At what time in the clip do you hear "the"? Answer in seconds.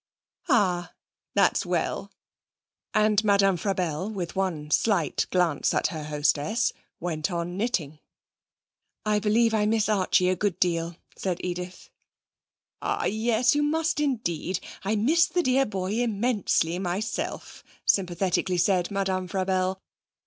15.27-15.43